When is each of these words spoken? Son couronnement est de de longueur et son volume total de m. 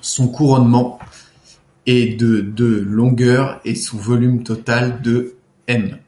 Son 0.00 0.28
couronnement 0.30 1.00
est 1.86 2.14
de 2.16 2.40
de 2.40 2.66
longueur 2.66 3.60
et 3.64 3.74
son 3.74 3.96
volume 3.98 4.44
total 4.44 5.02
de 5.02 5.34
m. 5.66 5.98